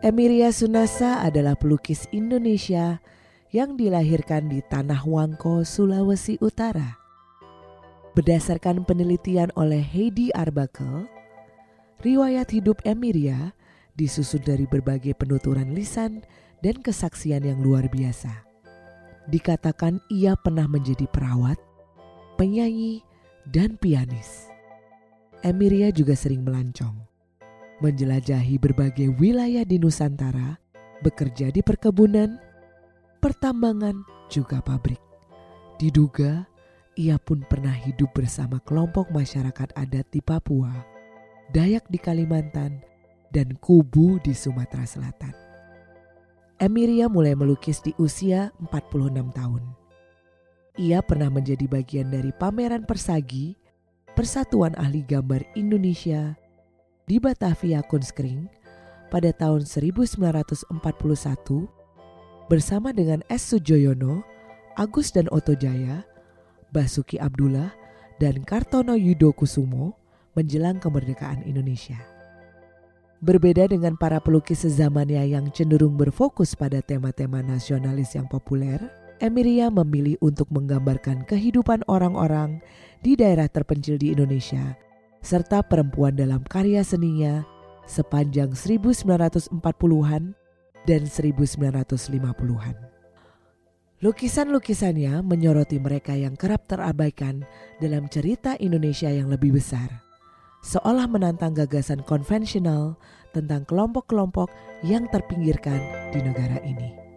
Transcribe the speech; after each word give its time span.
Emiria 0.00 0.48
Sunasa 0.48 1.20
adalah 1.20 1.52
pelukis 1.60 2.08
Indonesia 2.08 3.04
yang 3.52 3.76
dilahirkan 3.76 4.48
di 4.48 4.64
Tanah 4.64 5.04
Wangko, 5.04 5.60
Sulawesi 5.60 6.40
Utara. 6.40 6.96
Berdasarkan 8.16 8.88
penelitian 8.88 9.52
oleh 9.60 9.84
Heidi 9.84 10.32
Arbakel, 10.32 11.04
riwayat 12.00 12.48
hidup 12.48 12.80
Emiria 12.88 13.52
disusun 13.92 14.40
dari 14.40 14.64
berbagai 14.64 15.12
penuturan 15.20 15.76
lisan 15.76 16.24
dan 16.64 16.80
kesaksian 16.80 17.44
yang 17.44 17.60
luar 17.60 17.84
biasa. 17.92 18.32
Dikatakan 19.28 20.00
ia 20.08 20.32
pernah 20.32 20.64
menjadi 20.64 21.04
perawat, 21.12 21.60
penyanyi, 22.40 23.04
dan 23.52 23.76
pianis. 23.76 24.48
Emiria 25.44 25.92
juga 25.92 26.16
sering 26.16 26.40
melancong 26.40 27.09
menjelajahi 27.80 28.60
berbagai 28.60 29.12
wilayah 29.16 29.64
di 29.64 29.80
Nusantara, 29.80 30.56
bekerja 31.00 31.48
di 31.52 31.64
perkebunan, 31.64 32.36
pertambangan, 33.24 34.04
juga 34.30 34.60
pabrik. 34.60 35.00
Diduga 35.80 36.44
ia 37.00 37.16
pun 37.16 37.40
pernah 37.48 37.72
hidup 37.72 38.12
bersama 38.12 38.60
kelompok 38.60 39.08
masyarakat 39.08 39.72
adat 39.72 40.04
di 40.12 40.20
Papua, 40.20 40.84
Dayak 41.48 41.88
di 41.88 41.96
Kalimantan, 41.96 42.84
dan 43.32 43.56
Kubu 43.56 44.20
di 44.20 44.36
Sumatera 44.36 44.84
Selatan. 44.84 45.32
Emiria 46.60 47.08
mulai 47.08 47.32
melukis 47.32 47.80
di 47.80 47.96
usia 47.96 48.52
46 48.60 49.32
tahun. 49.32 49.64
Ia 50.76 51.00
pernah 51.00 51.32
menjadi 51.32 51.64
bagian 51.64 52.12
dari 52.12 52.36
pameran 52.36 52.84
Persagi, 52.84 53.56
Persatuan 54.12 54.76
Ahli 54.76 55.00
Gambar 55.06 55.40
Indonesia 55.56 56.36
di 57.10 57.18
Batavia 57.18 57.82
Kunskring 57.82 58.46
pada 59.10 59.34
tahun 59.34 59.66
1941 59.66 60.70
bersama 62.46 62.94
dengan 62.94 63.26
S. 63.26 63.50
Sujoyono, 63.50 64.22
Agus 64.78 65.10
dan 65.10 65.26
Oto 65.34 65.58
Jaya, 65.58 66.06
Basuki 66.70 67.18
Abdullah, 67.18 67.74
dan 68.22 68.46
Kartono 68.46 68.94
Yudo 68.94 69.34
Kusumo 69.34 69.98
menjelang 70.38 70.78
kemerdekaan 70.78 71.42
Indonesia. 71.42 71.98
Berbeda 73.26 73.66
dengan 73.66 73.98
para 73.98 74.22
pelukis 74.22 74.62
sezamannya 74.62 75.34
yang 75.34 75.50
cenderung 75.50 75.98
berfokus 75.98 76.54
pada 76.54 76.78
tema-tema 76.78 77.42
nasionalis 77.42 78.14
yang 78.14 78.30
populer, 78.30 78.78
Emiria 79.18 79.66
memilih 79.66 80.14
untuk 80.22 80.46
menggambarkan 80.54 81.26
kehidupan 81.26 81.82
orang-orang 81.90 82.62
di 83.02 83.18
daerah 83.18 83.50
terpencil 83.50 83.98
di 83.98 84.14
Indonesia 84.14 84.78
serta 85.20 85.60
perempuan 85.64 86.16
dalam 86.16 86.40
karya 86.44 86.80
seninya 86.84 87.44
sepanjang 87.84 88.56
1940-an 88.56 90.32
dan 90.88 91.02
1950-an. 91.04 92.76
Lukisan-lukisannya 94.00 95.20
menyoroti 95.20 95.76
mereka 95.76 96.16
yang 96.16 96.32
kerap 96.32 96.64
terabaikan 96.64 97.44
dalam 97.84 98.08
cerita 98.08 98.56
Indonesia 98.56 99.12
yang 99.12 99.28
lebih 99.28 99.60
besar, 99.60 100.00
seolah 100.64 101.04
menantang 101.04 101.52
gagasan 101.52 102.00
konvensional 102.08 102.96
tentang 103.36 103.68
kelompok-kelompok 103.68 104.48
yang 104.88 105.04
terpinggirkan 105.12 105.84
di 106.16 106.24
negara 106.24 106.64
ini. 106.64 107.09